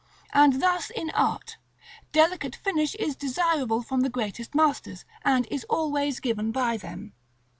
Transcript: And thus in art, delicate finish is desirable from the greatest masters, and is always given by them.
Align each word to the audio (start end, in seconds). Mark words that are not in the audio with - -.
And 0.33 0.63
thus 0.63 0.89
in 0.89 1.11
art, 1.11 1.57
delicate 2.11 2.55
finish 2.55 2.95
is 2.95 3.15
desirable 3.15 3.83
from 3.83 4.01
the 4.01 4.09
greatest 4.09 4.55
masters, 4.55 5.05
and 5.23 5.45
is 5.51 5.63
always 5.65 6.19
given 6.19 6.51
by 6.51 6.75
them. 6.77 7.13